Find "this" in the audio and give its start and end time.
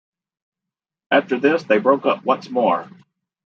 1.39-1.63